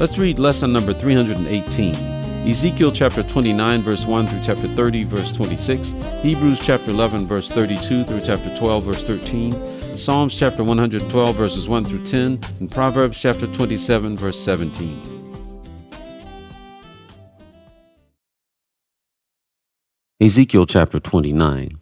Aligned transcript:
Let's 0.00 0.16
read 0.16 0.38
lesson 0.38 0.72
number 0.72 0.94
318. 0.94 1.94
Ezekiel 2.48 2.90
chapter 2.90 3.22
29, 3.22 3.82
verse 3.82 4.06
1 4.06 4.26
through 4.28 4.40
chapter 4.42 4.66
30, 4.66 5.04
verse 5.04 5.36
26, 5.36 5.92
Hebrews 6.22 6.58
chapter 6.58 6.90
11, 6.90 7.26
verse 7.26 7.50
32 7.50 8.04
through 8.04 8.22
chapter 8.22 8.56
12, 8.56 8.82
verse 8.82 9.06
13, 9.06 9.52
Psalms 9.98 10.34
chapter 10.34 10.64
112, 10.64 11.36
verses 11.36 11.68
1 11.68 11.84
through 11.84 12.02
10, 12.06 12.40
and 12.60 12.70
Proverbs 12.70 13.20
chapter 13.20 13.46
27, 13.46 14.16
verse 14.16 14.40
17. 14.40 14.98
Ezekiel 20.18 20.64
chapter 20.64 20.98
29. 20.98 21.78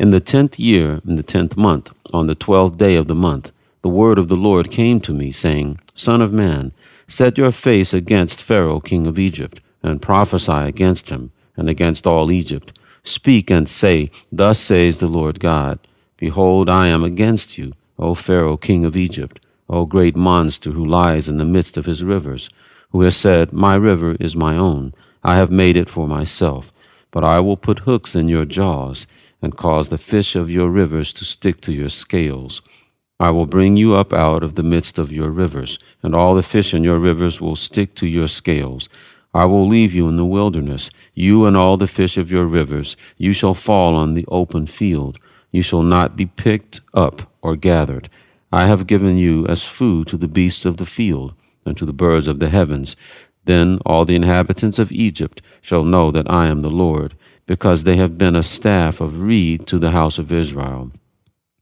In 0.00 0.10
the 0.10 0.20
tenth 0.20 0.58
year, 0.58 1.02
in 1.06 1.16
the 1.16 1.22
tenth 1.22 1.54
month, 1.54 1.92
on 2.14 2.28
the 2.28 2.34
twelfth 2.34 2.78
day 2.78 2.96
of 2.96 3.08
the 3.08 3.14
month, 3.14 3.52
the 3.82 3.90
word 3.90 4.16
of 4.16 4.28
the 4.28 4.36
Lord 4.36 4.70
came 4.70 5.00
to 5.00 5.12
me, 5.12 5.30
saying, 5.32 5.78
Son 5.94 6.22
of 6.22 6.32
man, 6.32 6.72
set 7.08 7.38
your 7.38 7.52
face 7.52 7.92
against 7.94 8.42
Pharaoh 8.42 8.80
king 8.80 9.06
of 9.06 9.18
Egypt 9.18 9.60
and 9.82 10.02
prophesy 10.02 10.52
against 10.52 11.10
him 11.10 11.30
and 11.56 11.68
against 11.68 12.06
all 12.06 12.30
Egypt. 12.30 12.78
Speak 13.04 13.50
and 13.50 13.68
say, 13.68 14.10
Thus 14.32 14.58
says 14.58 15.00
the 15.00 15.06
Lord 15.06 15.40
God, 15.40 15.78
Behold, 16.16 16.68
I 16.68 16.88
am 16.88 17.04
against 17.04 17.58
you, 17.58 17.72
O 17.98 18.14
Pharaoh, 18.14 18.56
king 18.56 18.84
of 18.84 18.96
Egypt, 18.96 19.38
O 19.68 19.86
great 19.86 20.16
monster 20.16 20.70
who 20.70 20.84
lies 20.84 21.28
in 21.28 21.38
the 21.38 21.44
midst 21.44 21.76
of 21.76 21.86
his 21.86 22.02
rivers, 22.02 22.50
who 22.90 23.02
has 23.02 23.16
said, 23.16 23.52
My 23.52 23.74
river 23.74 24.16
is 24.18 24.34
my 24.34 24.56
own, 24.56 24.92
I 25.22 25.36
have 25.36 25.50
made 25.50 25.76
it 25.76 25.88
for 25.88 26.06
myself. 26.06 26.72
But 27.10 27.24
I 27.24 27.40
will 27.40 27.56
put 27.56 27.80
hooks 27.80 28.14
in 28.14 28.28
your 28.28 28.44
jaws, 28.44 29.06
and 29.40 29.56
cause 29.56 29.88
the 29.88 29.98
fish 29.98 30.34
of 30.34 30.50
your 30.50 30.70
rivers 30.70 31.12
to 31.14 31.24
stick 31.24 31.60
to 31.62 31.72
your 31.72 31.88
scales. 31.88 32.62
I 33.18 33.30
will 33.30 33.46
bring 33.46 33.78
you 33.78 33.94
up 33.94 34.12
out 34.12 34.42
of 34.42 34.56
the 34.56 34.62
midst 34.62 34.98
of 34.98 35.10
your 35.10 35.30
rivers, 35.30 35.78
and 36.02 36.14
all 36.14 36.34
the 36.34 36.42
fish 36.42 36.74
in 36.74 36.84
your 36.84 36.98
rivers 36.98 37.40
will 37.40 37.56
stick 37.56 37.94
to 37.96 38.06
your 38.06 38.28
scales. 38.28 38.90
I 39.32 39.46
will 39.46 39.66
leave 39.66 39.94
you 39.94 40.08
in 40.08 40.16
the 40.16 40.24
wilderness, 40.24 40.90
you 41.14 41.46
and 41.46 41.56
all 41.56 41.76
the 41.76 41.86
fish 41.86 42.16
of 42.16 42.30
your 42.30 42.46
rivers. 42.46 42.96
You 43.16 43.32
shall 43.32 43.54
fall 43.54 43.94
on 43.94 44.14
the 44.14 44.26
open 44.28 44.66
field. 44.66 45.18
You 45.50 45.62
shall 45.62 45.82
not 45.82 46.16
be 46.16 46.26
picked 46.26 46.80
up 46.92 47.30
or 47.40 47.56
gathered. 47.56 48.10
I 48.52 48.66
have 48.66 48.86
given 48.86 49.16
you 49.16 49.46
as 49.46 49.64
food 49.64 50.08
to 50.08 50.16
the 50.16 50.28
beasts 50.28 50.64
of 50.64 50.76
the 50.76 50.86
field 50.86 51.34
and 51.64 51.76
to 51.78 51.86
the 51.86 51.92
birds 51.92 52.28
of 52.28 52.38
the 52.38 52.48
heavens. 52.48 52.96
Then 53.44 53.78
all 53.86 54.04
the 54.04 54.16
inhabitants 54.16 54.78
of 54.78 54.92
Egypt 54.92 55.40
shall 55.62 55.84
know 55.84 56.10
that 56.10 56.30
I 56.30 56.48
am 56.48 56.62
the 56.62 56.70
Lord, 56.70 57.16
because 57.46 57.84
they 57.84 57.96
have 57.96 58.18
been 58.18 58.36
a 58.36 58.42
staff 58.42 59.00
of 59.00 59.20
reed 59.20 59.66
to 59.68 59.78
the 59.78 59.92
house 59.92 60.18
of 60.18 60.32
Israel. 60.32 60.92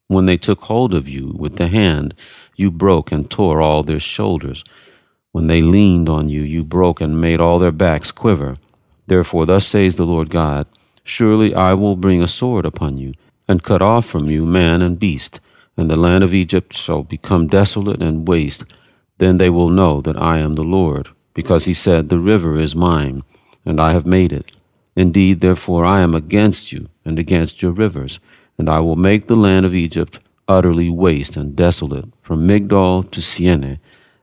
When 0.08 0.26
they 0.26 0.36
took 0.36 0.62
hold 0.62 0.92
of 0.92 1.08
you 1.08 1.34
with 1.36 1.56
the 1.56 1.68
hand, 1.68 2.14
you 2.56 2.70
broke 2.70 3.10
and 3.10 3.30
tore 3.30 3.62
all 3.62 3.82
their 3.82 4.00
shoulders. 4.00 4.64
When 5.32 5.46
they 5.46 5.62
leaned 5.62 6.08
on 6.08 6.28
you, 6.28 6.42
you 6.42 6.62
broke 6.62 7.00
and 7.00 7.20
made 7.20 7.40
all 7.40 7.58
their 7.58 7.72
backs 7.72 8.10
quiver. 8.10 8.56
Therefore, 9.06 9.46
thus 9.46 9.66
says 9.66 9.96
the 9.96 10.06
Lord 10.06 10.30
God 10.30 10.66
Surely 11.04 11.54
I 11.54 11.74
will 11.74 11.96
bring 11.96 12.22
a 12.22 12.28
sword 12.28 12.64
upon 12.64 12.96
you, 12.96 13.12
and 13.46 13.62
cut 13.62 13.82
off 13.82 14.06
from 14.06 14.30
you 14.30 14.46
man 14.46 14.80
and 14.80 14.98
beast, 14.98 15.38
and 15.76 15.90
the 15.90 15.96
land 15.96 16.24
of 16.24 16.32
Egypt 16.32 16.74
shall 16.74 17.02
become 17.02 17.46
desolate 17.46 18.02
and 18.02 18.26
waste. 18.26 18.64
Then 19.18 19.36
they 19.36 19.50
will 19.50 19.68
know 19.68 20.00
that 20.00 20.16
I 20.16 20.38
am 20.38 20.54
the 20.54 20.64
Lord, 20.64 21.08
because 21.34 21.66
he 21.66 21.74
said, 21.74 22.08
The 22.08 22.18
river 22.18 22.58
is 22.58 22.74
mine, 22.74 23.20
and 23.66 23.80
I 23.80 23.92
have 23.92 24.06
made 24.06 24.32
it. 24.32 24.52
Indeed, 24.96 25.40
therefore, 25.40 25.84
I 25.84 26.00
am 26.00 26.14
against 26.14 26.72
you 26.72 26.88
and 27.04 27.18
against 27.18 27.60
your 27.60 27.72
rivers, 27.72 28.18
and 28.58 28.68
I 28.68 28.80
will 28.80 28.96
make 28.96 29.26
the 29.26 29.36
land 29.36 29.66
of 29.66 29.74
Egypt 29.74 30.20
utterly 30.46 30.90
waste 30.90 31.36
and 31.36 31.56
desolate, 31.56 32.06
from 32.22 32.46
Migdol 32.46 33.10
to 33.10 33.20
Syene 33.20 33.78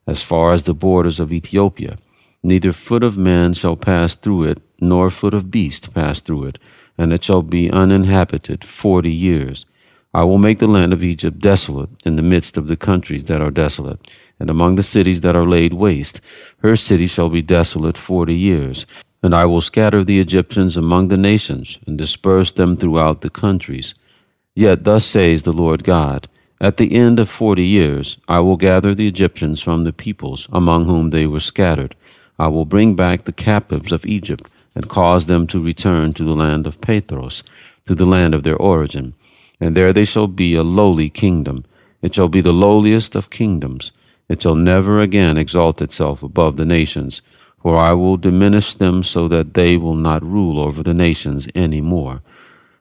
as 0.08 0.24
far 0.24 0.54
as 0.54 0.64
the 0.64 0.74
borders 0.74 1.20
of 1.20 1.32
Ethiopia. 1.34 1.98
Neither 2.44 2.74
foot 2.74 3.04
of 3.04 3.18
man 3.18 3.54
shall 3.54 3.76
pass 3.76 4.16
through 4.16 4.44
it, 4.44 4.60
nor 4.80 5.10
foot 5.10 5.34
of 5.34 5.52
beast 5.52 5.94
pass 5.94 6.22
through 6.22 6.46
it, 6.46 6.58
and 6.98 7.14
it 7.14 7.24
shall 7.24 7.42
be 7.42 7.72
uninhabited 7.72 8.64
forty 8.64 9.12
years. 9.12 9.66
I 10.14 10.24
will 10.24 10.38
make 10.38 10.60
the 10.60 10.68
land 10.68 10.92
of 10.92 11.04
Egypt 11.04 11.40
desolate 11.40 11.90
in 12.04 12.16
the 12.16 12.24
midst 12.24 12.58
of 12.58 12.68
the 12.68 12.76
countries 12.76 13.26
that 13.26 13.42
are 13.42 13.52
desolate, 13.52 14.08
and 14.40 14.50
among 14.50 14.76
the 14.76 14.84
cities 14.84 15.22
that 15.22 15.36
are 15.36 15.46
laid 15.46 15.74
waste. 15.74 16.20
Her 16.58 16.76
city 16.76 17.08
shall 17.08 17.30
be 17.30 17.42
desolate 17.42 17.98
forty 17.98 18.36
years. 18.36 18.86
And 19.24 19.36
I 19.36 19.46
will 19.46 19.62
scatter 19.62 20.04
the 20.04 20.20
Egyptians 20.20 20.76
among 20.76 21.10
the 21.10 21.18
nations, 21.18 21.80
and 21.86 21.96
disperse 21.96 22.52
them 22.52 22.76
throughout 22.76 23.22
the 23.22 23.30
countries. 23.30 23.94
Yet 24.56 24.84
thus 24.84 25.06
says 25.06 25.44
the 25.44 25.54
Lord 25.54 25.84
God, 25.84 26.28
at 26.60 26.78
the 26.78 26.94
end 26.94 27.20
of 27.20 27.30
forty 27.30 27.66
years, 27.66 28.18
I 28.28 28.42
will 28.42 28.58
gather 28.58 28.94
the 28.94 29.08
Egyptians 29.08 29.62
from 29.62 29.84
the 29.84 29.94
peoples 29.94 30.48
among 30.52 30.86
whom 30.86 31.10
they 31.10 31.26
were 31.26 31.40
scattered. 31.40 31.96
I 32.38 32.48
will 32.50 32.66
bring 32.66 32.96
back 32.96 33.24
the 33.24 33.32
captives 33.32 33.92
of 33.92 34.06
Egypt 34.06 34.50
and 34.76 34.90
cause 34.90 35.26
them 35.26 35.48
to 35.48 35.64
return 35.64 36.14
to 36.14 36.24
the 36.24 36.36
land 36.36 36.68
of 36.68 36.82
Pathros, 36.82 37.44
to 37.88 37.96
the 37.96 38.06
land 38.06 38.34
of 38.34 38.44
their 38.44 38.58
origin. 38.58 39.14
And 39.60 39.76
there 39.76 39.94
they 39.94 40.06
shall 40.06 40.28
be 40.28 40.56
a 40.56 40.64
lowly 40.64 41.10
kingdom. 41.10 41.66
It 42.02 42.14
shall 42.14 42.30
be 42.30 42.42
the 42.42 42.54
lowliest 42.54 43.16
of 43.16 43.30
kingdoms. 43.30 43.92
It 44.28 44.42
shall 44.42 44.56
never 44.56 45.00
again 45.00 45.38
exalt 45.38 45.82
itself 45.82 46.24
above 46.24 46.58
the 46.58 46.66
nations, 46.66 47.22
for 47.62 47.78
I 47.78 47.94
will 47.94 48.18
diminish 48.18 48.74
them 48.74 49.04
so 49.04 49.28
that 49.28 49.54
they 49.54 49.78
will 49.78 49.96
not 49.96 50.24
rule 50.24 50.60
over 50.60 50.84
the 50.84 50.94
nations 50.94 51.48
any 51.54 51.82
more. 51.82 52.22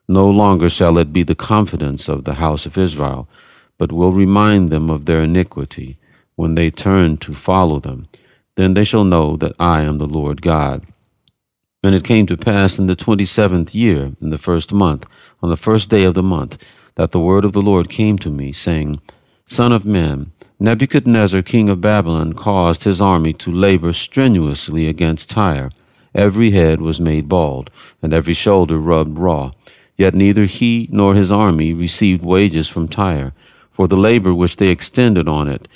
No 0.07 0.29
longer 0.29 0.69
shall 0.69 0.97
it 0.97 1.13
be 1.13 1.23
the 1.23 1.35
confidence 1.35 2.09
of 2.09 2.23
the 2.23 2.35
house 2.35 2.65
of 2.65 2.77
Israel 2.77 3.27
but 3.81 3.91
will 3.91 4.13
remind 4.13 4.69
them 4.69 4.91
of 4.91 5.05
their 5.05 5.23
iniquity 5.23 5.97
when 6.35 6.53
they 6.53 6.69
turn 6.69 7.17
to 7.17 7.33
follow 7.33 7.79
them. 7.79 8.07
Then 8.55 8.75
they 8.75 8.83
shall 8.83 9.03
know 9.03 9.35
that 9.37 9.55
I 9.59 9.81
am 9.81 9.97
the 9.97 10.05
Lord 10.05 10.43
God. 10.43 10.85
And 11.83 11.95
it 11.95 12.03
came 12.03 12.27
to 12.27 12.37
pass 12.37 12.77
in 12.77 12.85
the 12.85 12.95
twenty 12.95 13.25
seventh 13.25 13.73
year, 13.73 14.11
in 14.21 14.29
the 14.29 14.37
first 14.37 14.71
month, 14.71 15.07
on 15.41 15.49
the 15.49 15.57
first 15.57 15.89
day 15.89 16.03
of 16.03 16.13
the 16.13 16.21
month, 16.21 16.63
that 16.93 17.09
the 17.09 17.19
word 17.19 17.43
of 17.43 17.53
the 17.53 17.61
Lord 17.63 17.89
came 17.89 18.19
to 18.19 18.29
me, 18.29 18.51
saying, 18.51 19.01
Son 19.47 19.71
of 19.71 19.83
man, 19.83 20.31
Nebuchadnezzar 20.59 21.41
king 21.41 21.67
of 21.67 21.81
Babylon 21.81 22.33
caused 22.33 22.83
his 22.83 23.01
army 23.01 23.33
to 23.33 23.51
labor 23.51 23.93
strenuously 23.93 24.87
against 24.87 25.31
Tyre. 25.31 25.71
Every 26.13 26.51
head 26.51 26.81
was 26.81 27.01
made 27.01 27.27
bald, 27.27 27.71
and 27.99 28.13
every 28.13 28.35
shoulder 28.35 28.77
rubbed 28.77 29.17
raw. 29.17 29.53
Yet 30.01 30.15
neither 30.15 30.45
he 30.45 30.89
nor 30.91 31.13
his 31.13 31.31
army 31.31 31.75
received 31.75 32.25
wages 32.25 32.67
from 32.67 32.87
Tyre, 32.87 33.33
for 33.71 33.87
the 33.87 33.95
labor 34.09 34.33
which 34.33 34.57
they 34.57 34.69
extended 34.69 35.27
on 35.27 35.47
it. 35.47 35.67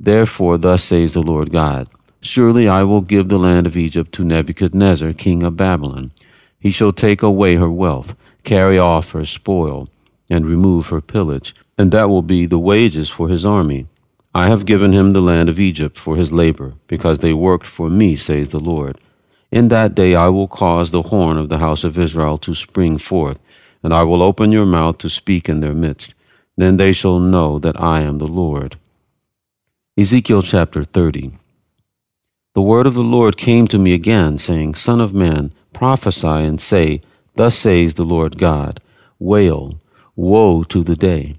Therefore, 0.00 0.56
thus 0.56 0.84
says 0.84 1.12
the 1.12 1.20
Lord 1.20 1.50
God 1.50 1.86
Surely 2.22 2.66
I 2.66 2.82
will 2.84 3.02
give 3.02 3.28
the 3.28 3.38
land 3.38 3.66
of 3.66 3.76
Egypt 3.76 4.10
to 4.12 4.24
Nebuchadnezzar, 4.24 5.12
king 5.12 5.42
of 5.42 5.58
Babylon. 5.58 6.12
He 6.58 6.70
shall 6.70 6.92
take 6.92 7.22
away 7.22 7.56
her 7.56 7.68
wealth, 7.70 8.16
carry 8.42 8.78
off 8.78 9.12
her 9.12 9.26
spoil, 9.26 9.90
and 10.30 10.46
remove 10.46 10.86
her 10.86 11.02
pillage, 11.02 11.54
and 11.76 11.92
that 11.92 12.08
will 12.08 12.22
be 12.22 12.46
the 12.46 12.58
wages 12.58 13.10
for 13.10 13.28
his 13.28 13.44
army. 13.44 13.86
I 14.34 14.48
have 14.48 14.64
given 14.64 14.94
him 14.94 15.10
the 15.10 15.20
land 15.20 15.50
of 15.50 15.60
Egypt 15.60 15.98
for 15.98 16.16
his 16.16 16.32
labor, 16.32 16.72
because 16.86 17.18
they 17.18 17.34
worked 17.34 17.66
for 17.66 17.90
me, 17.90 18.16
says 18.16 18.48
the 18.48 18.60
Lord. 18.60 18.96
In 19.52 19.68
that 19.68 19.94
day 19.94 20.14
I 20.14 20.28
will 20.28 20.48
cause 20.48 20.90
the 20.90 21.02
horn 21.12 21.36
of 21.36 21.50
the 21.50 21.58
house 21.58 21.84
of 21.84 21.98
Israel 21.98 22.38
to 22.38 22.54
spring 22.54 22.96
forth, 22.96 23.38
and 23.82 23.92
I 23.94 24.02
will 24.02 24.22
open 24.22 24.52
your 24.52 24.66
mouth 24.66 24.98
to 24.98 25.08
speak 25.08 25.48
in 25.48 25.60
their 25.60 25.74
midst. 25.74 26.14
Then 26.56 26.76
they 26.76 26.92
shall 26.92 27.20
know 27.20 27.58
that 27.58 27.80
I 27.80 28.00
am 28.00 28.18
the 28.18 28.26
Lord. 28.26 28.78
Ezekiel 29.96 30.42
chapter 30.42 30.84
30. 30.84 31.32
The 32.54 32.62
word 32.62 32.86
of 32.86 32.94
the 32.94 33.00
Lord 33.00 33.36
came 33.36 33.68
to 33.68 33.78
me 33.78 33.94
again, 33.94 34.38
saying, 34.38 34.74
Son 34.74 35.00
of 35.00 35.14
man, 35.14 35.52
prophesy 35.72 36.26
and 36.26 36.60
say, 36.60 37.00
Thus 37.36 37.56
says 37.56 37.94
the 37.94 38.04
Lord 38.04 38.38
God, 38.38 38.80
Wail, 39.18 39.80
woe 40.16 40.64
to 40.64 40.82
the 40.82 40.96
day, 40.96 41.38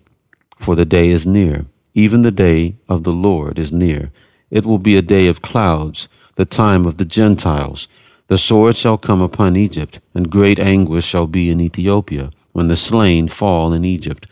for 0.59 0.75
the 0.75 0.85
day 0.85 1.09
is 1.09 1.25
near, 1.25 1.65
even 1.93 2.21
the 2.21 2.31
day 2.31 2.77
of 2.87 3.03
the 3.03 3.11
Lord 3.11 3.59
is 3.59 3.73
near. 3.73 4.11
It 4.49 4.65
will 4.65 4.79
be 4.79 4.95
a 4.95 5.01
day 5.01 5.27
of 5.27 5.41
clouds, 5.41 6.07
the 6.35 6.45
time 6.45 6.85
of 6.85 6.97
the 6.97 7.05
Gentiles. 7.05 7.89
The 8.29 8.37
sword 8.37 8.75
shall 8.75 8.97
come 8.97 9.21
upon 9.21 9.55
Egypt, 9.55 9.99
and 10.15 10.31
great 10.31 10.57
anguish 10.57 11.05
shall 11.05 11.27
be 11.27 11.49
in 11.49 11.59
Ethiopia, 11.59 12.31
when 12.53 12.67
the 12.67 12.77
slain 12.77 13.27
fall 13.27 13.73
in 13.73 13.83
Egypt 13.83 14.25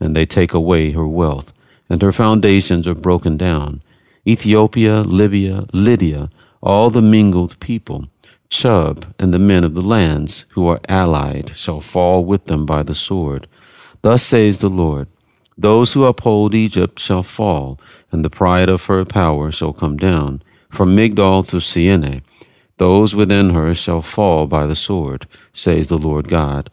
and 0.00 0.16
they 0.16 0.24
take 0.24 0.54
away 0.54 0.92
her 0.92 1.06
wealth, 1.06 1.52
and 1.88 2.00
her 2.00 2.12
foundations 2.12 2.88
are 2.88 2.94
broken 2.94 3.36
down. 3.36 3.82
Ethiopia, 4.26 5.02
Libya, 5.02 5.66
Lydia 5.72 6.30
all 6.62 6.90
the 6.90 7.02
mingled 7.02 7.58
people, 7.60 8.06
Chub 8.50 9.14
and 9.18 9.32
the 9.32 9.38
men 9.38 9.64
of 9.64 9.74
the 9.74 9.82
lands 9.82 10.44
who 10.50 10.66
are 10.68 10.80
allied 10.88 11.56
shall 11.56 11.80
fall 11.80 12.24
with 12.24 12.46
them 12.46 12.66
by 12.66 12.82
the 12.82 12.94
sword. 12.94 13.46
Thus 14.02 14.22
says 14.22 14.58
the 14.58 14.68
Lord 14.68 15.08
Those 15.56 15.92
who 15.92 16.04
uphold 16.04 16.54
Egypt 16.54 16.98
shall 16.98 17.22
fall, 17.22 17.78
and 18.12 18.24
the 18.24 18.30
pride 18.30 18.68
of 18.68 18.86
her 18.86 19.04
power 19.04 19.50
shall 19.50 19.72
come 19.72 19.96
down, 19.96 20.42
from 20.70 20.96
Migdol 20.96 21.46
to 21.48 21.60
Syene. 21.60 22.22
Those 22.80 23.14
within 23.14 23.50
her 23.50 23.74
shall 23.74 24.00
fall 24.00 24.46
by 24.46 24.64
the 24.66 24.74
sword, 24.74 25.28
says 25.52 25.88
the 25.88 25.98
Lord 25.98 26.28
God. 26.28 26.70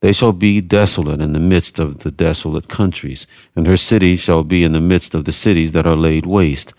They 0.00 0.14
shall 0.14 0.32
be 0.32 0.62
desolate 0.62 1.20
in 1.20 1.34
the 1.34 1.40
midst 1.40 1.78
of 1.78 1.98
the 1.98 2.10
desolate 2.10 2.68
countries, 2.68 3.26
and 3.54 3.66
her 3.66 3.76
cities 3.76 4.20
shall 4.20 4.44
be 4.44 4.64
in 4.64 4.72
the 4.72 4.80
midst 4.80 5.14
of 5.14 5.26
the 5.26 5.30
cities 5.30 5.72
that 5.72 5.86
are 5.86 5.94
laid 5.94 6.24
waste. 6.24 6.72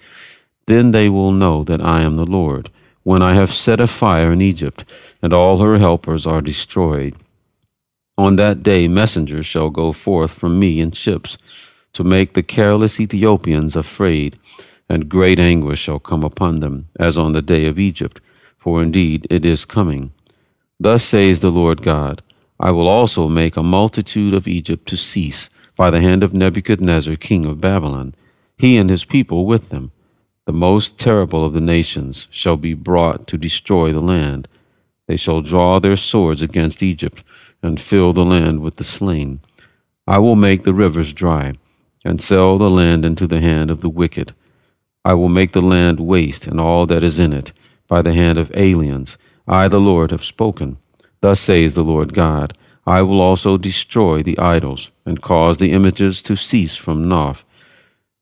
Then 0.65 0.89
they 0.89 1.07
will 1.07 1.31
know 1.31 1.63
that 1.63 1.81
I 1.81 2.01
am 2.01 2.15
the 2.15 2.25
Lord 2.25 2.71
when 3.03 3.21
I 3.21 3.35
have 3.35 3.53
set 3.53 3.79
a 3.79 3.85
fire 3.85 4.31
in 4.31 4.41
Egypt, 4.41 4.85
and 5.21 5.33
all 5.33 5.59
her 5.59 5.77
helpers 5.77 6.25
are 6.25 6.41
destroyed. 6.41 7.15
On 8.17 8.37
that 8.37 8.63
day 8.63 8.87
messengers 8.87 9.45
shall 9.45 9.69
go 9.69 9.91
forth 9.91 10.31
from 10.31 10.57
me 10.57 10.79
in 10.79 10.93
ships, 10.93 11.37
to 11.93 12.03
make 12.03 12.33
the 12.33 12.41
careless 12.41 12.99
Ethiopians 12.99 13.75
afraid, 13.75 14.35
and 14.89 15.09
great 15.09 15.37
anguish 15.37 15.81
shall 15.81 15.99
come 15.99 16.23
upon 16.23 16.59
them, 16.59 16.89
as 16.99 17.19
on 17.19 17.33
the 17.33 17.43
day 17.43 17.67
of 17.67 17.77
Egypt, 17.77 18.19
for 18.63 18.81
indeed 18.81 19.27
it 19.30 19.44
is 19.44 19.65
coming. 19.65 20.13
Thus 20.80 21.04
says 21.04 21.42
the 21.42 21.51
Lord 21.51 21.83
God, 21.83 22.24
I 22.60 22.71
will 22.71 22.88
also 22.88 23.27
make 23.27 23.57
a 23.57 23.63
multitude 23.63 24.33
of 24.33 24.48
Egypt 24.48 24.88
to 24.88 24.98
cease, 24.98 25.50
by 25.75 25.89
the 25.89 26.01
hand 26.01 26.24
of 26.24 26.33
Nebuchadnezzar 26.33 27.18
king 27.18 27.45
of 27.45 27.60
Babylon, 27.60 28.15
he 28.57 28.77
and 28.77 28.89
his 28.89 29.04
people 29.04 29.45
with 29.45 29.69
them 29.69 29.92
the 30.45 30.54
most 30.54 31.00
terrible 31.00 31.45
of 31.45 31.54
the 31.54 31.62
nations, 31.62 32.27
shall 32.30 32.57
be 32.57 32.74
brought 32.74 33.27
to 33.27 33.38
destroy 33.38 33.94
the 33.94 34.01
land. 34.01 34.48
They 35.07 35.15
shall 35.15 35.42
draw 35.42 35.80
their 35.80 35.95
swords 35.95 36.42
against 36.42 36.83
Egypt, 36.83 37.24
and 37.62 37.80
fill 37.80 38.12
the 38.12 38.25
land 38.25 38.62
with 38.62 38.75
the 38.75 38.83
slain. 38.83 39.39
I 40.06 40.19
will 40.19 40.36
make 40.36 40.63
the 40.63 40.74
rivers 40.74 41.13
dry, 41.13 41.54
and 42.04 42.21
sell 42.21 42.57
the 42.57 42.69
land 42.69 43.06
into 43.06 43.25
the 43.25 43.39
hand 43.39 43.71
of 43.71 43.80
the 43.80 43.89
wicked. 43.89 44.33
I 45.06 45.13
will 45.13 45.30
make 45.30 45.54
the 45.54 45.62
land 45.62 46.01
waste 46.01 46.45
and 46.45 46.60
all 46.60 46.86
that 46.88 47.04
is 47.04 47.19
in 47.19 47.31
it, 47.31 47.54
by 47.93 48.01
the 48.01 48.13
hand 48.21 48.37
of 48.37 48.51
aliens. 48.55 49.17
I, 49.47 49.67
the 49.67 49.85
Lord, 49.91 50.09
have 50.11 50.31
spoken. 50.35 50.77
Thus 51.21 51.39
says 51.39 51.75
the 51.75 51.89
Lord 51.93 52.09
God 52.13 52.57
I 52.97 52.99
will 53.01 53.21
also 53.21 53.57
destroy 53.57 54.23
the 54.23 54.39
idols, 54.39 54.91
and 55.05 55.21
cause 55.31 55.57
the 55.57 55.71
images 55.71 56.21
to 56.23 56.35
cease 56.35 56.75
from 56.75 57.05
Noph 57.05 57.43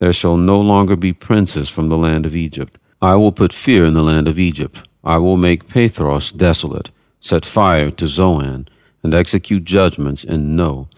there 0.01 0.11
shall 0.11 0.35
no 0.35 0.59
longer 0.59 0.95
be 0.95 1.13
princes 1.13 1.69
from 1.69 1.87
the 1.87 1.97
land 1.97 2.25
of 2.25 2.35
Egypt. 2.35 2.75
I 3.03 3.15
will 3.15 3.31
put 3.31 3.53
fear 3.53 3.85
in 3.85 3.93
the 3.93 4.09
land 4.11 4.27
of 4.27 4.39
Egypt. 4.39 4.81
I 5.03 5.19
will 5.19 5.37
make 5.37 5.67
Pathros 5.67 6.35
desolate, 6.35 6.89
set 7.19 7.45
fire 7.45 7.91
to 7.91 8.07
Zoan, 8.07 8.67
and 9.03 9.13
execute 9.13 9.63
judgments 9.63 10.23
in 10.23 10.55
No. 10.55 10.89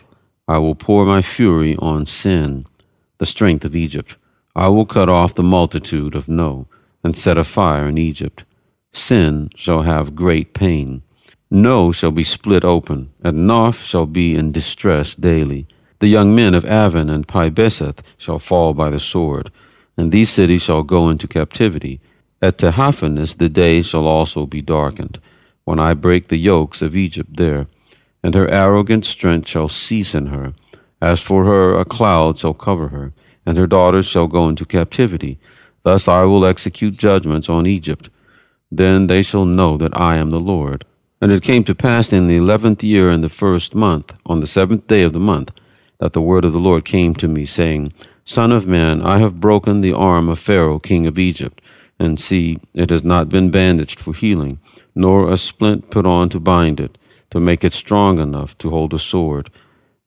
I 0.48 0.58
will 0.60 0.74
pour 0.74 1.06
my 1.06 1.22
fury 1.22 1.76
on 1.80 2.06
Sin, 2.06 2.66
the 3.18 3.26
strength 3.26 3.66
of 3.66 3.76
Egypt. 3.76 4.16
I 4.56 4.70
will 4.70 4.86
cut 4.86 5.10
off 5.10 5.36
the 5.36 5.44
multitude 5.44 6.16
of 6.16 6.30
No, 6.30 6.68
and 7.04 7.14
set 7.14 7.38
a 7.38 7.44
fire 7.44 7.90
in 7.90 7.98
Egypt. 7.98 8.46
Sin 8.94 9.50
shall 9.56 9.82
have 9.82 10.16
great 10.16 10.54
pain. 10.54 11.02
No 11.50 11.92
shall 11.92 12.12
be 12.12 12.24
split 12.24 12.64
open, 12.64 13.12
and 13.24 13.48
Noph 13.48 13.84
shall 13.84 14.06
be 14.06 14.36
in 14.36 14.52
distress 14.52 15.16
daily. 15.16 15.68
The 16.00 16.08
young 16.08 16.36
men 16.36 16.54
of 16.54 16.66
Aven 16.66 17.10
and 17.10 17.28
Pibeseth 17.28 18.00
shall 18.18 18.40
fall 18.40 18.74
by 18.74 18.90
the 18.90 19.00
sword, 19.00 19.52
and 19.98 20.12
these 20.12 20.30
cities 20.30 20.64
shall 20.64 20.84
go 20.84 21.10
into 21.10 21.28
captivity. 21.28 22.02
At 22.42 22.58
Tehaphnehes 22.58 23.38
the 23.38 23.50
day 23.50 23.82
shall 23.82 24.06
also 24.06 24.46
be 24.46 24.62
darkened, 24.62 25.20
when 25.64 25.80
I 25.80 25.94
break 25.94 26.28
the 26.28 26.38
yokes 26.38 26.82
of 26.82 26.96
Egypt 26.96 27.38
there, 27.38 27.68
and 28.22 28.36
her 28.36 28.50
arrogant 28.50 29.06
strength 29.06 29.48
shall 29.48 29.70
cease 29.70 30.14
in 30.14 30.28
her. 30.28 30.54
As 31.02 31.22
for 31.22 31.46
her, 31.46 31.78
a 31.78 31.86
cloud 31.86 32.38
shall 32.38 32.54
cover 32.54 32.90
her, 32.90 33.14
and 33.46 33.58
her 33.58 33.68
daughters 33.68 34.06
shall 34.06 34.28
go 34.28 34.50
into 34.50 34.66
captivity. 34.66 35.40
Thus 35.84 36.08
I 36.08 36.24
will 36.24 36.46
execute 36.46 36.98
judgments 36.98 37.50
on 37.50 37.68
Egypt. 37.68 38.10
Then 38.76 39.06
they 39.06 39.22
shall 39.22 39.46
know 39.46 39.78
that 39.78 39.96
I 39.96 40.16
am 40.16 40.32
the 40.32 40.40
Lord. 40.40 40.84
And 41.22 41.32
it 41.32 41.44
came 41.44 41.64
to 41.66 41.76
pass 41.76 42.12
in 42.12 42.28
the 42.28 42.38
eleventh 42.38 42.84
year 42.84 43.10
in 43.10 43.22
the 43.22 43.30
first 43.30 43.76
month, 43.76 44.18
on 44.26 44.40
the 44.40 44.48
seventh 44.48 44.88
day 44.88 45.04
of 45.04 45.14
the 45.14 45.20
month, 45.20 45.52
that 46.00 46.14
the 46.14 46.22
word 46.22 46.44
of 46.44 46.54
the 46.54 46.60
Lord 46.60 46.84
came 46.84 47.14
to 47.16 47.28
me, 47.28 47.46
saying, 47.46 47.94
Son 48.26 48.52
of 48.52 48.66
man, 48.66 49.00
I 49.02 49.20
have 49.20 49.40
broken 49.40 49.82
the 49.82 49.94
arm 49.94 50.28
of 50.28 50.40
Pharaoh, 50.40 50.80
king 50.80 51.06
of 51.06 51.20
Egypt, 51.20 51.62
and 52.00 52.20
see, 52.20 52.58
it 52.74 52.90
has 52.90 53.04
not 53.04 53.30
been 53.30 53.52
bandaged 53.52 54.00
for 54.00 54.14
healing, 54.14 54.60
nor 54.96 55.30
a 55.30 55.38
splint 55.38 55.92
put 55.92 56.08
on 56.08 56.30
to 56.30 56.40
bind 56.40 56.80
it, 56.80 56.98
to 57.30 57.40
make 57.40 57.64
it 57.64 57.74
strong 57.74 58.18
enough 58.18 58.58
to 58.58 58.72
hold 58.72 58.94
a 58.94 59.00
sword. 59.00 59.52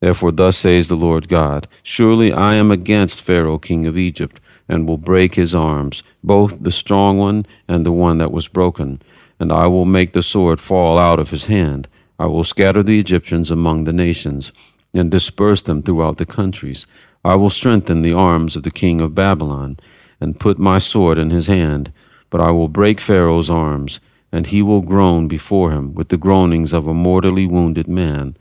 Therefore, 0.00 0.32
thus 0.32 0.58
says 0.58 0.88
the 0.88 0.96
Lord 0.96 1.28
God 1.28 1.68
Surely 1.84 2.32
I 2.32 2.54
am 2.54 2.72
against 2.72 3.22
Pharaoh, 3.22 3.58
king 3.58 3.86
of 3.86 3.96
Egypt, 3.96 4.40
and 4.68 4.86
will 4.86 4.98
break 4.98 5.34
his 5.34 5.54
arms, 5.54 6.02
both 6.22 6.62
the 6.62 6.72
strong 6.72 7.18
one 7.18 7.46
and 7.68 7.84
the 7.84 7.92
one 7.92 8.18
that 8.18 8.32
was 8.32 8.48
broken. 8.48 9.00
And 9.38 9.52
I 9.52 9.66
will 9.66 9.84
make 9.84 10.12
the 10.12 10.22
sword 10.22 10.60
fall 10.60 10.98
out 10.98 11.18
of 11.18 11.30
his 11.30 11.46
hand. 11.46 11.88
I 12.18 12.26
will 12.26 12.44
scatter 12.44 12.82
the 12.82 12.98
Egyptians 12.98 13.50
among 13.50 13.84
the 13.84 13.92
nations 13.92 14.52
and 14.94 15.10
disperse 15.10 15.62
them 15.62 15.82
throughout 15.82 16.16
the 16.16 16.26
countries. 16.26 16.86
I 17.24 17.34
will 17.34 17.50
strengthen 17.50 18.02
the 18.02 18.12
arms 18.12 18.56
of 18.56 18.62
the 18.62 18.70
king 18.70 19.00
of 19.00 19.14
Babylon, 19.14 19.78
and 20.20 20.40
put 20.40 20.58
my 20.58 20.78
sword 20.78 21.18
in 21.18 21.30
his 21.30 21.46
hand. 21.46 21.92
But 22.30 22.40
I 22.40 22.50
will 22.50 22.68
break 22.68 23.00
Pharaoh's 23.00 23.50
arms, 23.50 24.00
and 24.32 24.46
he 24.46 24.62
will 24.62 24.80
groan 24.80 25.28
before 25.28 25.70
him 25.70 25.94
with 25.94 26.08
the 26.08 26.16
groanings 26.16 26.72
of 26.72 26.86
a 26.86 26.94
mortally 26.94 27.46
wounded 27.46 27.88
man. 27.88 28.36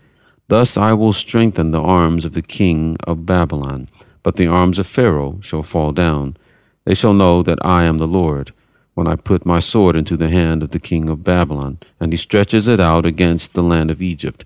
Thus 0.47 0.77
I 0.77 0.93
will 0.93 1.13
strengthen 1.13 1.71
the 1.71 1.81
arms 1.81 2.25
of 2.25 2.33
the 2.33 2.41
king 2.41 2.97
of 3.05 3.25
Babylon, 3.25 3.87
but 4.25 4.37
the 4.37 4.47
arms 4.47 4.79
of 4.79 4.87
Pharaoh 4.87 5.37
shall 5.43 5.61
fall 5.61 5.91
down. 5.91 6.35
They 6.83 6.95
shall 6.95 7.13
know 7.13 7.43
that 7.43 7.63
I 7.63 7.83
am 7.83 7.99
the 7.99 8.07
Lord, 8.07 8.53
when 8.95 9.07
I 9.07 9.15
put 9.15 9.45
my 9.45 9.59
sword 9.59 9.95
into 9.95 10.17
the 10.17 10.31
hand 10.31 10.63
of 10.63 10.71
the 10.71 10.79
king 10.79 11.09
of 11.09 11.23
Babylon, 11.23 11.77
and 11.99 12.11
he 12.11 12.17
stretches 12.17 12.67
it 12.67 12.79
out 12.79 13.05
against 13.05 13.53
the 13.53 13.61
land 13.61 13.91
of 13.91 14.01
Egypt. 14.01 14.43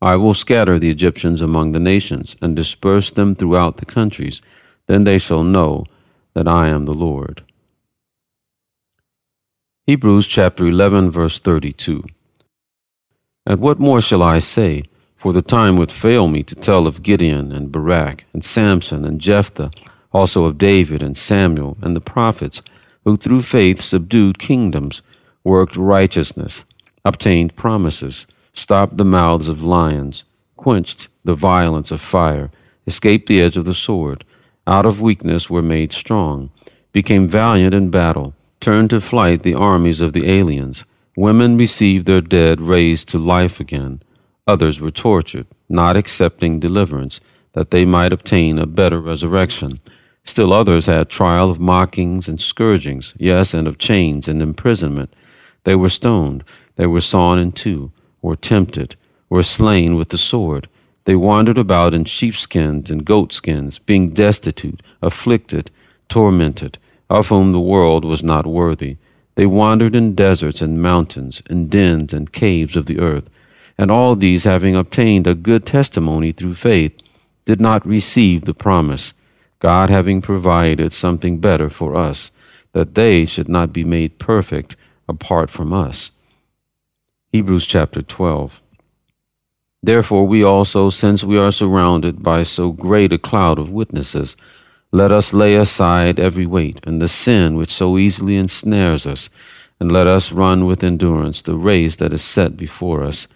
I 0.00 0.16
will 0.16 0.32
scatter 0.32 0.78
the 0.78 0.88
Egyptians 0.88 1.42
among 1.42 1.72
the 1.72 1.78
nations, 1.78 2.34
and 2.40 2.56
disperse 2.56 3.10
them 3.10 3.34
throughout 3.34 3.76
the 3.76 3.84
countries. 3.84 4.40
Then 4.86 5.04
they 5.04 5.18
shall 5.18 5.44
know 5.44 5.84
that 6.32 6.48
I 6.48 6.68
am 6.68 6.86
the 6.86 6.94
Lord. 6.94 7.44
Hebrews 9.86 10.28
chapter 10.28 10.66
11, 10.66 11.10
verse 11.10 11.38
32. 11.38 12.04
And 13.44 13.60
what 13.60 13.78
more 13.78 14.00
shall 14.00 14.22
I 14.22 14.38
say? 14.38 14.84
For 15.20 15.34
the 15.34 15.42
time 15.42 15.76
would 15.76 15.92
fail 15.92 16.28
me 16.28 16.42
to 16.44 16.54
tell 16.54 16.86
of 16.86 17.02
Gideon 17.02 17.52
and 17.52 17.70
Barak 17.70 18.24
and 18.32 18.42
Samson 18.42 19.04
and 19.04 19.20
Jephthah, 19.20 19.70
also 20.12 20.46
of 20.46 20.56
David 20.56 21.02
and 21.02 21.14
Samuel 21.14 21.76
and 21.82 21.94
the 21.94 22.00
prophets, 22.00 22.62
who 23.04 23.18
through 23.18 23.42
faith 23.42 23.82
subdued 23.82 24.38
kingdoms, 24.38 25.02
worked 25.44 25.76
righteousness, 25.76 26.64
obtained 27.04 27.54
promises 27.54 28.26
stopped 28.54 28.96
the 28.96 29.04
mouths 29.04 29.48
of 29.48 29.62
lions, 29.62 30.24
quenched 30.56 31.08
the 31.22 31.34
violence 31.34 31.90
of 31.90 32.00
fire, 32.00 32.50
escaped 32.86 33.28
the 33.28 33.42
edge 33.42 33.58
of 33.58 33.66
the 33.66 33.74
sword, 33.74 34.24
out 34.66 34.86
of 34.86 35.02
weakness 35.02 35.50
were 35.50 35.62
made 35.62 35.92
strong, 35.92 36.50
became 36.92 37.28
valiant 37.28 37.74
in 37.74 37.90
battle, 37.90 38.34
turned 38.58 38.90
to 38.90 39.00
flight 39.00 39.42
the 39.42 39.54
armies 39.54 40.00
of 40.00 40.12
the 40.14 40.30
aliens. 40.30 40.84
Women 41.14 41.58
received 41.58 42.06
their 42.06 42.20
dead 42.20 42.60
raised 42.60 43.08
to 43.08 43.18
life 43.18 43.60
again. 43.60 44.02
Others 44.50 44.80
were 44.80 44.90
tortured, 44.90 45.46
not 45.68 45.96
accepting 45.96 46.58
deliverance, 46.58 47.20
that 47.52 47.70
they 47.70 47.84
might 47.84 48.12
obtain 48.12 48.58
a 48.58 48.66
better 48.66 49.00
resurrection. 49.00 49.78
Still 50.24 50.52
others 50.52 50.86
had 50.86 51.08
trial 51.08 51.50
of 51.50 51.60
mockings 51.60 52.28
and 52.28 52.40
scourgings, 52.40 53.14
yes, 53.16 53.54
and 53.54 53.68
of 53.68 53.78
chains 53.78 54.26
and 54.26 54.42
imprisonment. 54.42 55.14
They 55.62 55.76
were 55.76 55.88
stoned, 55.88 56.42
they 56.74 56.88
were 56.88 57.00
sawn 57.00 57.38
in 57.38 57.52
two 57.52 57.92
were 58.22 58.34
tempted, 58.34 58.96
were 59.28 59.44
slain 59.44 59.94
with 59.94 60.08
the 60.08 60.18
sword. 60.18 60.68
They 61.04 61.14
wandered 61.14 61.58
about 61.58 61.94
in 61.94 62.04
sheepskins 62.04 62.90
and 62.90 63.04
goatskins, 63.04 63.78
being 63.78 64.10
destitute, 64.10 64.82
afflicted, 65.00 65.70
tormented, 66.08 66.76
of 67.08 67.28
whom 67.28 67.52
the 67.52 67.60
world 67.60 68.04
was 68.04 68.24
not 68.24 68.46
worthy. 68.46 68.96
They 69.36 69.46
wandered 69.46 69.94
in 69.94 70.16
deserts 70.16 70.60
and 70.60 70.82
mountains, 70.82 71.40
in 71.48 71.68
dens 71.68 72.12
and 72.12 72.32
caves 72.32 72.74
of 72.74 72.86
the 72.86 72.98
earth. 72.98 73.30
And 73.80 73.90
all 73.90 74.14
these, 74.14 74.44
having 74.44 74.76
obtained 74.76 75.26
a 75.26 75.34
good 75.34 75.64
testimony 75.64 76.32
through 76.32 76.52
faith, 76.52 76.92
did 77.46 77.62
not 77.62 77.86
receive 77.86 78.44
the 78.44 78.52
promise, 78.52 79.14
God 79.58 79.88
having 79.88 80.20
provided 80.20 80.92
something 80.92 81.38
better 81.38 81.70
for 81.70 81.96
us, 81.96 82.30
that 82.74 82.94
they 82.94 83.24
should 83.24 83.48
not 83.48 83.72
be 83.72 83.82
made 83.82 84.18
perfect 84.18 84.76
apart 85.08 85.48
from 85.48 85.72
us. 85.72 86.10
Hebrews 87.32 87.64
chapter 87.64 88.02
12. 88.02 88.60
Therefore, 89.82 90.26
we 90.26 90.44
also, 90.44 90.90
since 90.90 91.24
we 91.24 91.38
are 91.38 91.50
surrounded 91.50 92.22
by 92.22 92.42
so 92.42 92.72
great 92.72 93.14
a 93.14 93.18
cloud 93.18 93.58
of 93.58 93.70
witnesses, 93.70 94.36
let 94.92 95.10
us 95.10 95.32
lay 95.32 95.56
aside 95.56 96.20
every 96.20 96.44
weight 96.44 96.80
and 96.86 97.00
the 97.00 97.08
sin 97.08 97.56
which 97.56 97.72
so 97.72 97.96
easily 97.96 98.36
ensnares 98.36 99.06
us, 99.06 99.30
and 99.80 99.90
let 99.90 100.06
us 100.06 100.32
run 100.32 100.66
with 100.66 100.84
endurance 100.84 101.40
the 101.40 101.56
race 101.56 101.96
that 101.96 102.12
is 102.12 102.20
set 102.20 102.58
before 102.58 103.02
us, 103.02 103.26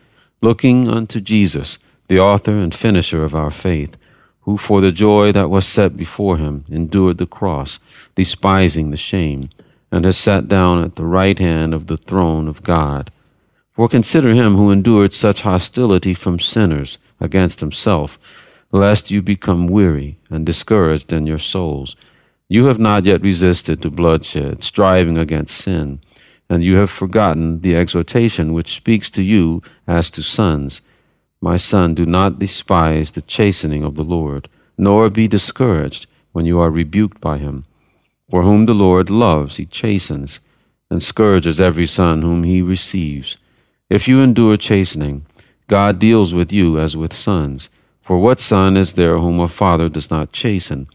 looking 0.45 0.87
unto 0.87 1.23
Jesus, 1.23 1.79
the 2.09 2.21
author 2.21 2.53
and 2.53 2.75
finisher 2.75 3.25
of 3.25 3.35
our 3.35 3.51
faith, 3.51 3.97
who 4.43 4.59
for 4.59 4.83
the 4.83 4.93
joy 4.93 5.33
that 5.33 5.49
was 5.49 5.67
set 5.67 5.97
before 5.97 6.37
him 6.37 6.67
endured 6.69 7.17
the 7.17 7.27
cross, 7.27 7.79
despising 8.15 8.91
the 8.91 8.99
shame, 8.99 9.49
and 9.91 10.05
has 10.05 10.19
sat 10.19 10.47
down 10.47 10.85
at 10.85 10.97
the 10.97 11.07
right 11.07 11.39
hand 11.39 11.73
of 11.73 11.87
the 11.87 11.97
throne 11.97 12.47
of 12.47 12.63
God. 12.63 13.11
For 13.73 13.89
consider 13.89 14.35
him 14.35 14.57
who 14.57 14.71
endured 14.71 15.15
such 15.15 15.41
hostility 15.41 16.13
from 16.13 16.39
sinners 16.39 16.99
against 17.21 17.61
himself, 17.61 18.19
lest 18.71 19.11
you 19.11 19.23
become 19.23 19.67
weary 19.67 20.19
and 20.29 20.45
discouraged 20.45 21.11
in 21.11 21.27
your 21.27 21.39
souls. 21.39 21.97
You 22.49 22.67
have 22.67 22.79
not 22.79 23.07
yet 23.07 23.23
resisted 23.23 23.81
to 23.81 23.91
bloodshed, 23.91 24.63
striving 24.63 25.17
against 25.17 25.57
sin 25.57 26.01
and 26.49 26.63
you 26.63 26.77
have 26.77 26.91
forgotten 26.91 27.61
the 27.61 27.77
exhortation 27.77 28.53
which 28.53 28.75
speaks 28.75 29.11
to 29.11 29.23
you 29.23 29.63
as 29.87 30.11
to 30.11 30.23
sons. 30.23 30.81
My 31.41 31.57
son, 31.57 31.95
do 31.95 32.07
not 32.07 32.39
despise 32.39 33.13
the 33.13 33.23
chastening 33.23 33.85
of 33.85 33.95
the 33.95 34.05
Lord, 34.05 34.49
nor 34.77 35.11
be 35.11 35.29
discouraged 35.29 36.07
when 36.33 36.47
you 36.47 36.59
are 36.59 36.71
rebuked 36.71 37.21
by 37.21 37.39
him. 37.39 37.65
For 38.31 38.43
whom 38.43 38.67
the 38.67 38.75
Lord 38.75 39.11
loves, 39.11 39.57
he 39.57 39.67
chastens, 39.67 40.41
and 40.91 41.03
scourges 41.03 41.61
every 41.61 41.87
son 41.87 42.23
whom 42.23 42.45
he 42.45 42.63
receives. 42.63 43.37
If 43.91 44.09
you 44.09 44.21
endure 44.21 44.57
chastening, 44.57 45.27
God 45.67 45.99
deals 45.99 46.35
with 46.35 46.53
you 46.53 46.79
as 46.79 46.97
with 46.97 47.13
sons. 47.13 47.69
For 48.03 48.19
what 48.19 48.41
son 48.41 48.77
is 48.77 48.95
there 48.95 49.19
whom 49.19 49.41
a 49.41 49.49
father 49.49 49.89
does 49.89 50.11
not 50.11 50.33
chasten? 50.33 50.89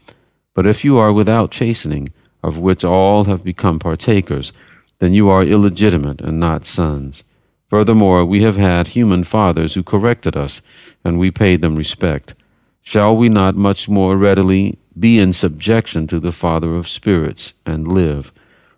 But 0.54 0.66
if 0.66 0.84
you 0.84 0.98
are 0.98 1.12
without 1.12 1.50
chastening, 1.50 2.08
of 2.42 2.58
which 2.58 2.84
all 2.84 3.24
have 3.24 3.44
become 3.44 3.78
partakers, 3.78 4.52
then 5.00 5.14
you 5.14 5.28
are 5.28 5.42
illegitimate 5.42 6.20
and 6.20 6.38
not 6.38 6.64
sons. 6.64 7.24
Furthermore, 7.68 8.24
we 8.24 8.42
have 8.42 8.56
had 8.56 8.88
human 8.88 9.24
fathers 9.24 9.74
who 9.74 9.82
corrected 9.82 10.36
us, 10.36 10.60
and 11.04 11.18
we 11.18 11.30
paid 11.30 11.62
them 11.62 11.76
respect. 11.76 12.34
Shall 12.82 13.16
we 13.16 13.28
not 13.28 13.56
much 13.56 13.88
more 13.88 14.16
readily 14.16 14.78
be 14.98 15.18
in 15.18 15.32
subjection 15.32 16.06
to 16.08 16.20
the 16.20 16.32
Father 16.32 16.76
of 16.76 16.88
spirits 16.88 17.54
and 17.64 17.88
live? 17.88 18.32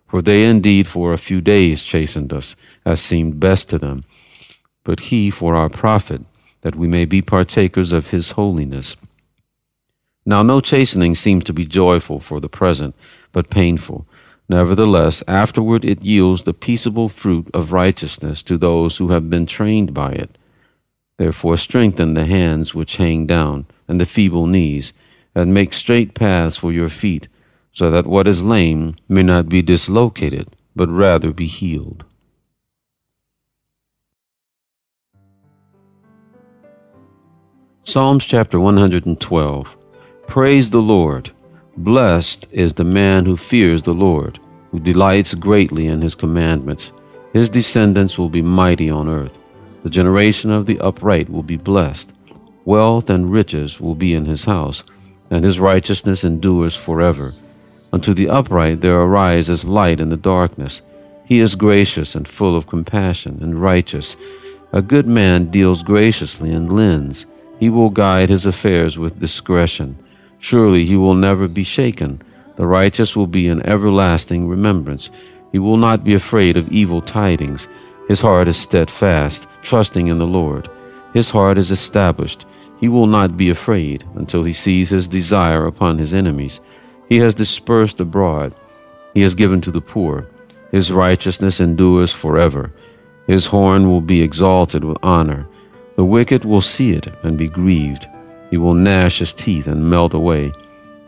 For 0.07 0.23
they 0.23 0.45
indeed 0.45 0.87
for 0.87 1.12
a 1.12 1.19
few 1.19 1.41
days 1.41 1.83
chastened 1.83 2.33
us, 2.33 2.55
as 2.85 3.00
seemed 3.00 3.41
best 3.41 3.69
to 3.71 3.79
them, 3.79 4.05
but 4.85 5.00
he 5.00 5.31
for 5.31 5.57
our 5.57 5.71
profit, 5.71 6.23
that 6.61 6.76
we 6.76 6.87
may 6.87 7.05
be 7.05 7.23
partakers 7.23 7.93
of 7.93 8.11
his 8.11 8.33
holiness. 8.33 8.95
Now 10.25 10.43
no 10.43 10.61
chastening 10.61 11.14
seems 11.14 11.45
to 11.45 11.52
be 11.52 11.64
joyful 11.64 12.21
for 12.21 12.41
the 12.41 12.49
present, 12.49 12.95
but 13.33 13.50
painful 13.50 14.07
Nevertheless, 14.52 15.23
afterward 15.26 15.82
it 15.82 16.04
yields 16.04 16.42
the 16.42 16.52
peaceable 16.52 17.09
fruit 17.09 17.49
of 17.54 17.73
righteousness 17.73 18.42
to 18.42 18.59
those 18.59 18.99
who 18.99 19.09
have 19.09 19.30
been 19.30 19.47
trained 19.47 19.94
by 19.94 20.12
it. 20.12 20.37
Therefore, 21.16 21.56
strengthen 21.56 22.12
the 22.12 22.26
hands 22.26 22.75
which 22.75 22.99
hang 22.99 23.25
down, 23.25 23.64
and 23.88 23.99
the 23.99 24.04
feeble 24.04 24.47
knees, 24.47 24.92
and 25.35 25.54
make 25.54 25.73
straight 25.73 26.12
paths 26.12 26.59
for 26.59 26.71
your 26.71 26.90
feet, 26.90 27.28
so 27.73 27.90
that 27.90 28.06
what 28.06 28.26
is 28.26 28.44
lame 28.44 28.94
may 29.09 29.23
not 29.23 29.49
be 29.49 29.62
dislocated, 29.62 30.54
but 30.76 30.90
rather 30.90 31.32
be 31.32 31.47
healed. 31.47 32.04
Psalms 37.85 38.26
chapter 38.26 38.61
112 38.61 39.76
Praise 40.26 40.68
the 40.68 40.82
Lord. 40.82 41.30
Blessed 41.75 42.47
is 42.50 42.75
the 42.75 42.85
man 42.85 43.25
who 43.25 43.38
fears 43.38 43.85
the 43.85 43.94
Lord, 43.94 44.38
who 44.73 44.81
delights 44.81 45.35
greatly 45.35 45.87
in 45.87 46.00
his 46.00 46.17
commandments. 46.17 46.93
His 47.33 47.49
descendants 47.49 48.19
will 48.19 48.31
be 48.31 48.43
mighty 48.43 48.91
on 48.91 49.09
earth. 49.09 49.38
The 49.85 49.91
generation 49.91 50.50
of 50.50 50.67
the 50.67 50.81
upright 50.81 51.31
will 51.31 51.43
be 51.43 51.57
blessed. 51.57 52.12
Wealth 52.64 53.11
and 53.11 53.31
riches 53.31 53.81
will 53.81 53.95
be 53.95 54.14
in 54.14 54.25
his 54.25 54.45
house, 54.45 54.83
and 55.31 55.45
his 55.45 55.61
righteousness 55.61 56.25
endures 56.25 56.75
forever. 56.75 57.33
Unto 57.93 58.14
the 58.14 58.29
upright 58.29 58.81
there 58.81 59.00
arises 59.00 59.64
light 59.64 60.00
in 60.00 60.09
the 60.09 60.17
darkness. 60.17 60.81
He 61.25 61.41
is 61.41 61.55
gracious 61.55 62.14
and 62.14 62.26
full 62.26 62.57
of 62.57 62.67
compassion 62.67 63.38
and 63.43 63.61
righteous. 63.61 64.17
A 64.73 64.81
good 64.81 65.07
man 65.07 65.50
deals 65.50 65.83
graciously 65.83 66.52
and 66.52 66.73
lends. 66.73 67.26
He 67.61 67.69
will 67.69 67.91
guide 67.91 68.31
his 68.31 68.47
affairs 68.47 68.99
with 68.99 69.21
discretion. 69.21 69.99
Surely 70.38 70.87
he 70.87 70.97
will 70.97 71.14
never 71.14 71.47
be 71.47 71.64
shaken. 71.64 72.23
The 72.56 72.66
righteous 72.66 73.16
will 73.16 73.26
be 73.26 73.49
an 73.49 73.64
everlasting 73.66 74.49
remembrance. 74.49 75.11
He 75.52 75.59
will 75.59 75.76
not 75.76 76.04
be 76.04 76.14
afraid 76.14 76.56
of 76.56 76.71
evil 76.71 77.00
tidings. 77.00 77.68
His 78.09 78.21
heart 78.21 78.49
is 78.49 78.56
steadfast, 78.56 79.47
trusting 79.62 80.09
in 80.09 80.18
the 80.18 80.26
Lord. 80.26 80.68
His 81.14 81.30
heart 81.30 81.59
is 81.59 81.71
established. 81.71 82.44
He 82.80 82.88
will 82.88 83.06
not 83.06 83.37
be 83.37 83.49
afraid 83.49 84.04
until 84.14 84.42
he 84.42 84.52
sees 84.52 84.90
his 84.90 85.09
desire 85.09 85.66
upon 85.66 85.99
his 85.99 86.12
enemies. 86.12 86.61
He 87.09 87.18
has 87.18 87.35
dispersed 87.35 88.00
abroad. 88.00 88.54
He 89.14 89.23
has 89.23 89.35
given 89.35 89.61
to 89.62 89.71
the 89.71 89.80
poor. 89.80 90.26
His 90.71 90.90
righteousness 90.90 91.61
endures 91.61 92.12
forever. 92.12 92.73
His 93.26 93.47
horn 93.47 93.88
will 93.88 94.00
be 94.00 94.23
exalted 94.23 94.85
with 94.85 94.99
honor. 95.02 95.47
The 95.97 96.04
wicked 96.04 96.44
will 96.44 96.62
see 96.62 96.92
it 96.92 97.06
and 97.23 97.38
be 97.38 97.49
grieved. 97.49 98.06
He 98.50 98.56
will 98.56 98.75
gnash 98.75 99.18
his 99.18 99.35
teeth 99.35 99.66
and 99.66 99.88
melt 99.88 100.14
away. 100.14 100.52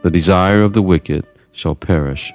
The 0.02 0.10
desire 0.10 0.62
of 0.62 0.74
the 0.74 0.82
wicked 0.82 1.26
shall 1.54 1.74
perish. 1.74 2.32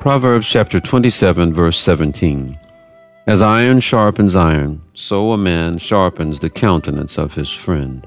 Proverbs 0.00 0.46
chapter 0.46 0.80
27, 0.80 1.52
verse 1.52 1.78
17. 1.78 2.58
As 3.26 3.42
iron 3.42 3.80
sharpens 3.80 4.34
iron, 4.34 4.82
so 4.94 5.32
a 5.32 5.38
man 5.38 5.78
sharpens 5.78 6.40
the 6.40 6.50
countenance 6.50 7.18
of 7.18 7.34
his 7.34 7.50
friend. 7.50 8.06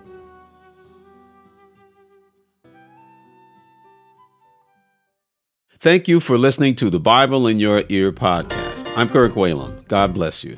Thank 5.79 6.07
you 6.07 6.19
for 6.19 6.37
listening 6.37 6.75
to 6.75 6.89
the 6.89 6.99
Bible 6.99 7.45
in 7.45 7.59
Your 7.59 7.83
Ear 7.89 8.11
podcast. 8.11 8.91
I'm 8.95 9.09
Kirk 9.09 9.33
Whalum. 9.33 9.85
God 9.87 10.13
bless 10.13 10.43
you. 10.43 10.57